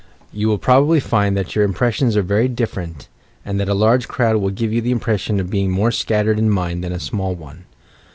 You 0.33 0.47
will 0.47 0.57
probably 0.57 0.99
find 0.99 1.37
that 1.37 1.55
your 1.55 1.63
impressions 1.63 2.17
are 2.17 2.23
very 2.23 2.47
different, 2.47 3.07
and 3.45 3.59
that 3.59 3.69
a 3.69 3.75
largo 3.75 4.07
crowd 4.07 4.37
will 4.37 4.49
give 4.49 4.73
you 4.73 4.81
the 4.81 4.89
impression 4.89 5.39
of 5.39 5.51
being 5.51 5.69
more 5.69 5.91
scattered 5.91 6.39
in 6.39 6.49
mind 6.49 6.83
than 6.83 6.91
a 6.91 6.99
small 6.99 7.35
one. 7.35 7.65